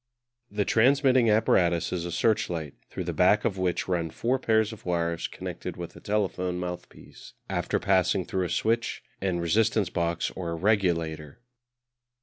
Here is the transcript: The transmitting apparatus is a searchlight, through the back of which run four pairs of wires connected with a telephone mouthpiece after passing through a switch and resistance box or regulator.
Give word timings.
The 0.49 0.65
transmitting 0.65 1.29
apparatus 1.29 1.93
is 1.93 2.05
a 2.05 2.11
searchlight, 2.11 2.73
through 2.89 3.03
the 3.03 3.13
back 3.13 3.45
of 3.45 3.59
which 3.59 3.87
run 3.87 4.09
four 4.09 4.39
pairs 4.39 4.73
of 4.73 4.83
wires 4.83 5.27
connected 5.27 5.77
with 5.77 5.95
a 5.95 5.99
telephone 5.99 6.57
mouthpiece 6.57 7.33
after 7.47 7.79
passing 7.79 8.25
through 8.25 8.45
a 8.45 8.49
switch 8.49 9.03
and 9.21 9.39
resistance 9.39 9.91
box 9.91 10.31
or 10.31 10.55
regulator. 10.57 11.37